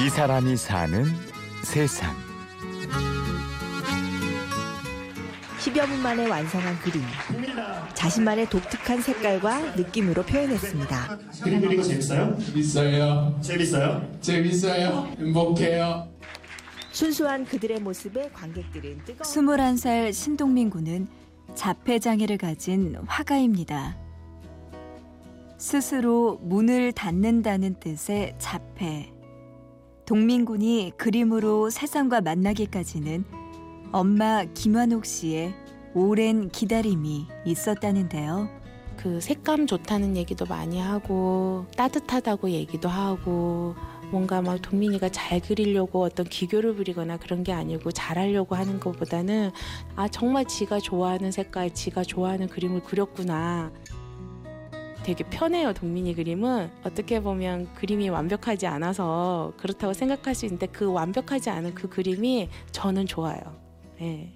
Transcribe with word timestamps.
이 0.00 0.08
사람이 0.08 0.56
사는 0.56 1.04
세상. 1.64 2.14
10여 5.58 5.86
분 5.88 6.00
만에 6.00 6.28
완성한 6.28 6.78
그림. 6.78 7.02
자신만의 7.94 8.48
독특한 8.48 9.02
색깔과 9.02 9.74
느낌으로 9.74 10.22
표현했습니다. 10.22 11.18
그림 11.42 11.60
그리고 11.60 11.82
재밌어요? 11.82 12.38
재밌어요. 12.38 13.38
재밌어요? 13.40 14.18
재밌어요. 14.20 15.08
행복해요. 15.18 16.08
순수한 16.92 17.44
그들의 17.44 17.80
모습에 17.80 18.30
관객들은 18.32 19.02
뜨거운 19.04 19.22
21살 19.22 20.12
신동민 20.12 20.70
군은 20.70 21.08
자폐장애를 21.56 22.38
가진 22.38 22.96
화가입니다. 23.06 23.96
스스로 25.58 26.38
문을 26.42 26.92
닫는다는 26.92 27.74
뜻의 27.80 28.36
자폐. 28.38 29.17
동민군이 30.08 30.92
그림으로 30.96 31.68
세상과 31.68 32.22
만나기까지는 32.22 33.26
엄마 33.92 34.42
김환옥 34.42 35.04
씨의 35.04 35.52
오랜 35.92 36.48
기다림이 36.48 37.26
있었다는데요. 37.44 38.48
그 38.96 39.20
색감 39.20 39.66
좋다는 39.66 40.16
얘기도 40.16 40.46
많이 40.46 40.80
하고 40.80 41.66
따뜻하다고 41.76 42.48
얘기도 42.52 42.88
하고 42.88 43.74
뭔가 44.10 44.40
막 44.40 44.62
동민이가 44.62 45.10
잘 45.10 45.40
그리려고 45.40 46.02
어떤 46.04 46.24
기교를 46.24 46.74
부리거나 46.74 47.18
그런 47.18 47.42
게 47.44 47.52
아니고 47.52 47.92
잘하려고 47.92 48.54
하는 48.54 48.80
것보다는 48.80 49.50
아 49.94 50.08
정말 50.08 50.46
지가 50.46 50.80
좋아하는 50.80 51.32
색깔, 51.32 51.74
지가 51.74 52.02
좋아하는 52.04 52.48
그림을 52.48 52.82
그렸구나. 52.82 53.70
되게 55.08 55.24
편해요 55.24 55.72
동민이 55.72 56.14
그림은 56.14 56.70
어떻게 56.84 57.22
보면 57.22 57.72
그림이 57.72 58.10
완벽하지 58.10 58.66
않아서 58.66 59.54
그렇다고 59.56 59.94
생각할 59.94 60.34
수 60.34 60.44
있는데 60.44 60.66
그 60.66 60.92
완벽하지 60.92 61.48
않은 61.48 61.74
그 61.74 61.88
그림이 61.88 62.50
저는 62.72 63.06
좋아요. 63.06 63.40
네. 63.98 64.34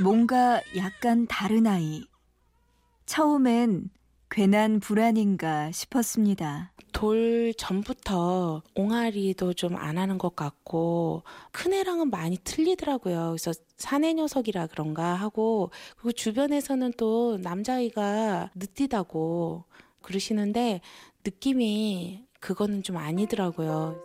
뭔가 0.00 0.62
약간 0.76 1.26
다른 1.26 1.66
아이. 1.66 2.04
처음엔 3.04 3.90
괜한 4.30 4.78
불안인가 4.78 5.72
싶었습니다. 5.72 6.72
돌 6.98 7.54
전부터 7.56 8.62
옹알이도 8.74 9.54
좀 9.54 9.76
안 9.76 9.98
하는 9.98 10.18
것 10.18 10.34
같고 10.34 11.22
큰 11.52 11.72
애랑은 11.72 12.10
많이 12.10 12.36
틀리더라고요. 12.42 13.28
그래서 13.28 13.52
사내 13.76 14.12
녀석이라 14.14 14.66
그런가 14.66 15.14
하고 15.14 15.70
그리고 15.96 16.10
주변에서는 16.12 16.94
또 16.96 17.38
남자아이가 17.38 18.50
늦디다고 18.56 19.64
그러시는데 20.02 20.80
느낌이 21.24 22.24
그거는 22.40 22.82
좀 22.82 22.96
아니더라고요. 22.96 23.96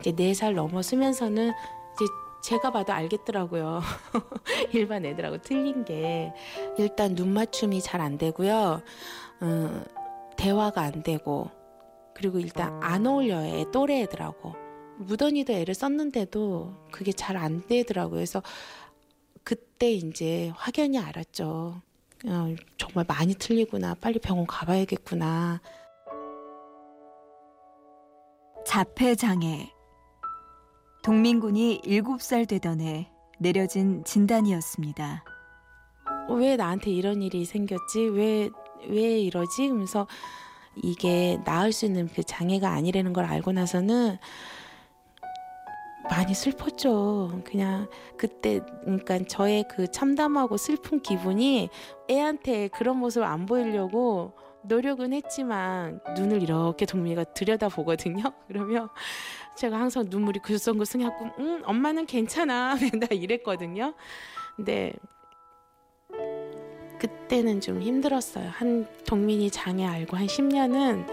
이제 0.00 0.12
네 0.14 0.34
살 0.34 0.54
넘어서면서는 0.54 1.48
이제 1.48 2.04
제가 2.42 2.70
봐도 2.72 2.92
알겠더라고요. 2.92 3.80
일반 4.74 5.06
애들하고 5.06 5.38
틀린 5.38 5.84
게 5.86 6.34
일단 6.76 7.14
눈 7.14 7.32
맞춤이 7.32 7.80
잘 7.80 8.02
안 8.02 8.18
되고요. 8.18 8.82
어, 9.40 9.84
대화가 10.46 10.82
안 10.82 11.02
되고 11.02 11.50
그리고 12.14 12.38
일단 12.38 12.80
안 12.80 13.04
어울려요. 13.04 13.56
애 13.56 13.64
또래 13.72 14.02
애들하고 14.02 14.54
무던이도 14.98 15.52
애를 15.52 15.74
썼는데도 15.74 16.72
그게 16.92 17.10
잘 17.10 17.36
안 17.36 17.66
되더라고요. 17.66 18.14
그래서 18.14 18.42
그때 19.42 19.90
이제 19.90 20.52
확연히 20.54 20.98
알았죠. 21.00 21.82
어, 22.26 22.54
정말 22.78 23.04
많이 23.08 23.34
틀리구나. 23.34 23.96
빨리 24.00 24.20
병원 24.20 24.46
가봐야겠구나. 24.46 25.60
자폐장애. 28.64 29.72
동민군이 31.02 31.82
7살 31.84 32.48
되던 32.48 32.80
해 32.80 33.10
내려진 33.40 34.04
진단이었습니다. 34.04 35.24
왜 36.30 36.56
나한테 36.56 36.90
이런 36.92 37.20
일이 37.22 37.44
생겼지? 37.44 38.08
왜, 38.08 38.50
왜 38.88 39.20
이러지? 39.20 39.68
그러면서 39.68 40.06
이게 40.82 41.38
나을 41.44 41.72
수 41.72 41.86
있는 41.86 42.08
그 42.08 42.22
장애가 42.22 42.68
아니라는 42.70 43.12
걸 43.12 43.24
알고 43.24 43.52
나서는 43.52 44.18
많이 46.08 46.34
슬펐죠. 46.34 47.40
그냥 47.44 47.88
그때, 48.16 48.60
그러니까 48.84 49.18
저의 49.28 49.64
그 49.68 49.90
참담하고 49.90 50.56
슬픈 50.56 51.00
기분이 51.00 51.68
애한테 52.10 52.68
그런 52.68 52.98
모습을 52.98 53.26
안 53.26 53.46
보이려고 53.46 54.34
노력은 54.62 55.12
했지만 55.12 56.00
눈을 56.16 56.42
이렇게 56.42 56.86
동미가 56.86 57.24
들여다 57.24 57.68
보거든요. 57.68 58.22
그러면 58.48 58.88
제가 59.56 59.78
항상 59.78 60.06
눈물이 60.08 60.40
글썽글썽하고, 60.40 61.30
응, 61.38 61.62
엄마는 61.64 62.06
괜찮아. 62.06 62.76
맨날 62.80 63.12
이랬거든요. 63.12 63.94
근데 64.56 64.92
그때는 66.98 67.60
좀 67.60 67.80
힘들었어요. 67.82 68.48
한 68.48 68.86
동민이 69.06 69.50
장애 69.50 69.84
알고 69.84 70.16
한 70.16 70.26
10년은 70.26 71.06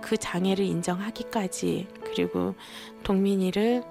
그 0.00 0.16
장애를 0.16 0.64
인정하기까지 0.64 1.86
그리고 2.04 2.54
동민이를 3.02 3.82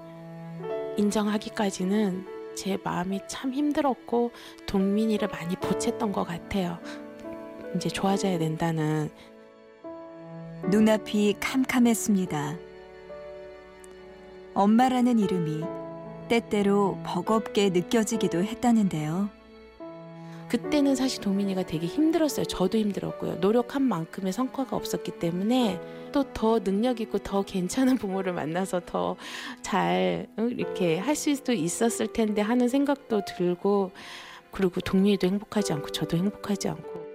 인정하기까지는 0.96 2.54
제 2.56 2.78
마음이 2.82 3.20
참 3.26 3.52
힘들었고 3.52 4.32
동민이를 4.66 5.28
많이 5.28 5.54
보챘던 5.56 6.12
것 6.12 6.24
같아요. 6.24 6.78
이제 7.74 7.88
좋아져야 7.88 8.38
된다는 8.38 9.10
눈앞이 10.68 11.36
캄캄했습니다. 11.40 12.56
엄마라는 14.54 15.18
이름이 15.18 15.64
때때로 16.28 16.98
버겁게 17.04 17.70
느껴지기도 17.70 18.42
했다는데요. 18.44 19.39
그때는 20.50 20.96
사실 20.96 21.20
동민이가 21.20 21.62
되게 21.62 21.86
힘들었어요. 21.86 22.44
저도 22.44 22.76
힘들었고요. 22.76 23.36
노력한 23.36 23.82
만큼의 23.82 24.32
성과가 24.32 24.76
없었기 24.76 25.12
때문에 25.12 25.80
또 26.12 26.24
더 26.34 26.58
능력 26.58 27.00
있고 27.00 27.18
더 27.18 27.42
괜찮은 27.42 27.96
부모를 27.96 28.32
만나서 28.32 28.80
더 28.84 29.16
잘 29.62 30.26
이렇게 30.36 30.98
할 30.98 31.14
수도 31.14 31.52
있었을 31.52 32.12
텐데 32.12 32.42
하는 32.42 32.68
생각도 32.68 33.22
들고 33.24 33.92
그리고 34.50 34.80
동민이도 34.80 35.28
행복하지 35.28 35.72
않고 35.72 35.90
저도 35.90 36.16
행복하지 36.16 36.68
않고 36.68 37.06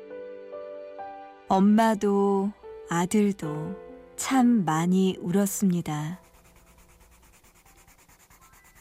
엄마도 1.49 2.51
아들도 2.89 3.75
참 4.15 4.63
많이 4.63 5.17
울었습니다. 5.19 6.21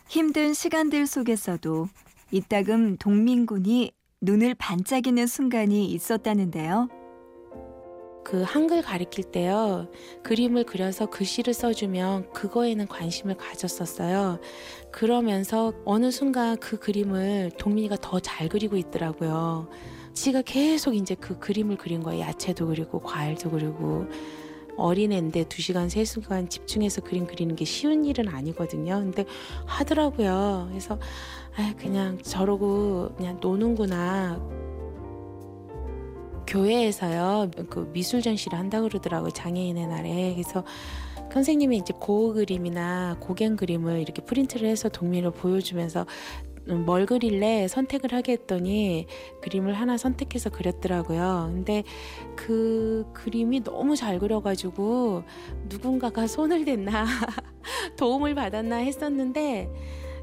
힘든 0.08 0.54
시간들 0.54 1.06
속에서도 1.08 1.88
이따금 2.30 2.96
동민군이 2.98 3.90
눈을 4.24 4.54
반짝이는 4.54 5.26
순간이 5.26 5.86
있었다는데요. 5.90 6.88
그 8.24 8.42
한글 8.42 8.80
가리킬 8.80 9.24
때요. 9.24 9.86
그림을 10.22 10.64
그려서 10.64 11.04
글씨를 11.06 11.52
써주면 11.52 12.32
그거에는 12.32 12.88
관심을 12.88 13.36
가졌었어요. 13.36 14.40
그러면서 14.90 15.74
어느 15.84 16.10
순간 16.10 16.56
그 16.56 16.78
그림을 16.78 17.50
동민이가 17.58 17.96
더 18.00 18.18
잘 18.20 18.48
그리고 18.48 18.76
있더라고요. 18.78 19.68
지가 20.14 20.40
계속 20.42 20.94
이제 20.94 21.14
그 21.14 21.38
그림을 21.38 21.76
그린 21.76 22.02
거예요. 22.02 22.22
야채도 22.22 22.68
그리고 22.68 23.00
과일도 23.00 23.50
그리고 23.50 24.06
어린애인데 24.76 25.44
두 25.44 25.62
시간 25.62 25.88
세 25.88 26.04
시간 26.04 26.48
집중해서 26.48 27.02
그림 27.02 27.26
그리는 27.26 27.54
게 27.56 27.64
쉬운 27.64 28.04
일은 28.04 28.28
아니거든요. 28.28 28.96
근데 29.00 29.24
하더라고요. 29.66 30.66
그래서 30.70 30.98
아 31.56 31.74
그냥 31.78 32.18
저러고 32.22 33.10
그냥 33.16 33.38
노는구나. 33.40 34.40
교회에서요 36.46 37.50
그 37.70 37.90
미술 37.92 38.20
전시를 38.20 38.58
한다 38.58 38.80
고 38.80 38.88
그러더라고요 38.88 39.30
장애인의 39.30 39.86
날에 39.86 40.34
그래서 40.34 40.62
선생님이 41.32 41.78
이제 41.78 41.92
고우 41.98 42.32
그림이나 42.32 43.16
고갱 43.18 43.56
그림을 43.56 44.00
이렇게 44.00 44.22
프린트를 44.22 44.68
해서 44.68 44.88
동민을 44.88 45.32
보여주면서 45.32 46.06
음, 46.46 46.53
뭘 46.66 47.06
그릴래 47.06 47.68
선택을 47.68 48.12
하게 48.12 48.32
했더니 48.32 49.06
그림을 49.42 49.74
하나 49.74 49.96
선택해서 49.96 50.50
그렸더라고요. 50.50 51.50
근데 51.52 51.82
그 52.36 53.04
그림이 53.12 53.64
너무 53.64 53.96
잘 53.96 54.18
그려가지고 54.18 55.24
누군가가 55.68 56.26
손을 56.26 56.64
댔나 56.64 57.04
도움을 57.96 58.34
받았나 58.34 58.76
했었는데 58.76 59.70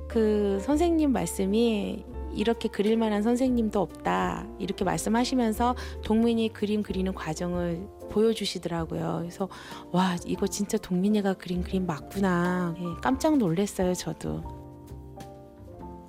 그 0.07 0.59
선생님 0.61 1.11
말씀이 1.11 2.03
이렇게 2.33 2.69
그릴 2.69 2.97
만한 2.97 3.23
선생님도 3.23 3.79
없다. 3.79 4.47
이렇게 4.57 4.83
말씀하시면서 4.85 5.75
동민이 6.03 6.53
그림 6.53 6.81
그리는 6.81 7.13
과정을 7.13 7.87
보여주시더라고요. 8.09 9.17
그래서 9.19 9.49
와, 9.91 10.15
이거 10.25 10.47
진짜 10.47 10.77
동민이가 10.77 11.33
그린 11.35 11.61
그림 11.61 11.85
맞구나. 11.85 12.75
예, 12.77 12.83
깜짝 13.01 13.37
놀랐어요, 13.37 13.93
저도. 13.93 14.60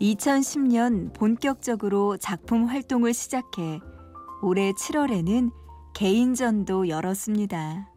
2010년 0.02 1.12
본격적으로 1.12 2.16
작품 2.16 2.64
활동을 2.64 3.14
시작해 3.14 3.78
올해 4.42 4.72
7월에는 4.72 5.52
개인전도 5.94 6.88
열었습니다. 6.88 7.88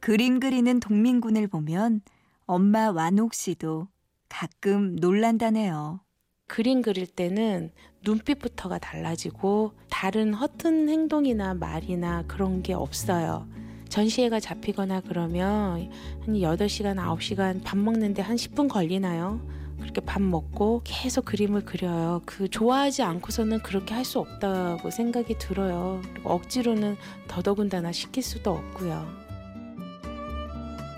그림 0.00 0.38
그리는 0.38 0.78
동민군을 0.78 1.48
보면 1.48 2.02
엄마 2.44 2.90
완옥 2.90 3.32
씨도 3.32 3.88
가끔 4.28 4.96
놀란다네요. 4.96 6.00
그림 6.46 6.82
그릴 6.82 7.06
때는 7.06 7.70
눈빛부터가 8.04 8.78
달라지고 8.78 9.72
다른 9.88 10.34
허튼 10.34 10.90
행동이나 10.90 11.54
말이나 11.54 12.24
그런 12.26 12.62
게 12.62 12.74
없어요. 12.74 13.48
전시회가 13.88 14.40
잡히거나 14.40 15.00
그러면 15.00 15.90
한 16.20 16.34
8시간, 16.34 16.96
9시간 16.96 17.62
밥 17.64 17.78
먹는데 17.78 18.20
한 18.20 18.36
10분 18.36 18.68
걸리나요? 18.68 19.40
그렇게 19.90 20.00
밥 20.06 20.22
먹고 20.22 20.82
계속 20.84 21.24
그림을 21.24 21.64
그려요. 21.64 22.22
그 22.24 22.48
좋아하지 22.48 23.02
않고서는 23.02 23.60
그렇게 23.60 23.94
할 23.94 24.04
수 24.04 24.18
없다고 24.18 24.90
생각이 24.90 25.36
들어요. 25.38 26.00
억지로는 26.24 26.96
더더군다나 27.28 27.92
시킬 27.92 28.22
수도 28.22 28.52
없고요. 28.52 29.06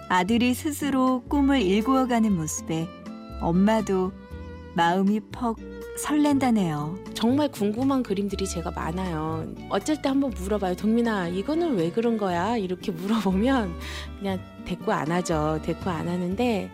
아들이 0.09 0.55
스스로 0.55 1.23
꿈을 1.29 1.61
일구어가는 1.63 2.33
모습에 2.35 2.87
엄마도 3.41 4.13
마음이 4.75 5.21
퍽 5.33 5.59
설렌다네요. 5.99 6.99
정말 7.15 7.49
궁금한 7.49 8.03
그림들이 8.03 8.47
제가 8.47 8.71
많아요. 8.71 9.47
어쩔 9.69 10.01
때 10.01 10.09
한번 10.09 10.31
물어봐요. 10.31 10.77
동민아, 10.77 11.29
이거는 11.29 11.77
왜 11.77 11.91
그런 11.91 12.17
거야? 12.17 12.57
이렇게 12.57 12.93
물어보면 12.93 13.75
그냥 14.19 14.41
대꾸 14.65 14.93
안 14.93 15.11
하죠. 15.11 15.61
대꾸 15.63 15.91
안 15.91 16.09
하는데 16.09 16.71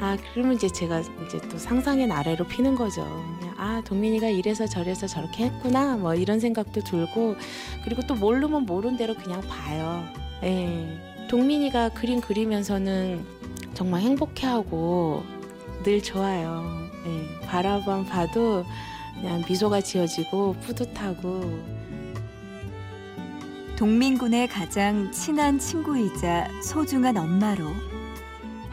아, 0.00 0.16
그러면 0.32 0.54
이제 0.54 0.68
제가 0.68 1.00
이제 1.00 1.40
또 1.50 1.58
상상의 1.58 2.06
나래로 2.06 2.46
피는 2.46 2.76
거죠. 2.76 3.02
그냥 3.38 3.54
아, 3.56 3.82
동민이가 3.84 4.28
이래서 4.28 4.66
저래서 4.66 5.06
저렇게 5.06 5.46
했구나. 5.46 5.96
뭐 5.96 6.14
이런 6.14 6.38
생각도 6.38 6.80
들고 6.82 7.36
그리고 7.84 8.02
또 8.06 8.14
모르면 8.14 8.66
모른 8.66 8.96
대로 8.96 9.14
그냥 9.14 9.40
봐요. 9.42 10.04
예. 10.44 11.26
동민이가 11.28 11.90
그림 11.90 12.20
그리면서는 12.20 13.24
정말 13.74 14.02
행복해하고 14.02 15.24
늘 15.82 16.02
좋아요. 16.02 16.64
예. 17.06 17.46
바라만 17.46 18.06
봐도 18.06 18.64
그냥 19.20 19.42
미소가 19.48 19.80
지어지고 19.80 20.54
뿌듯하고 20.60 21.88
동민군의 23.76 24.48
가장 24.48 25.10
친한 25.12 25.58
친구이자 25.58 26.48
소중한 26.62 27.16
엄마로 27.16 27.64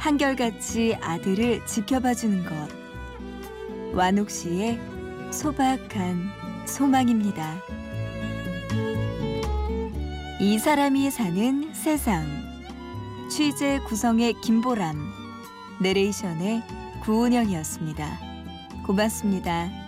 한결같이 0.05 0.95
아들을 1.01 1.65
지켜봐주는 1.65 2.45
것. 2.45 2.69
완옥 3.91 4.29
씨의 4.29 4.79
소박한 5.31 6.29
소망입니다. 6.67 7.55
이 10.39 10.59
사람이 10.59 11.09
사는 11.09 11.73
세상. 11.73 12.23
취재 13.31 13.79
구성의 13.79 14.35
김보람. 14.41 14.95
내레이션의 15.81 16.61
구은영이었습니다. 17.01 18.19
고맙습니다. 18.85 19.84